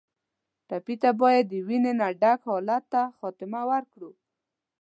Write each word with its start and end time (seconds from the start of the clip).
ټپي 0.67 0.95
ته 1.01 1.09
باید 1.21 1.45
د 1.51 1.53
وینې 1.67 1.93
نه 1.99 2.07
ډک 2.21 2.39
حالت 2.49 2.83
ته 2.93 3.01
خاتمه 3.17 3.61
ورکړو. 3.71 4.11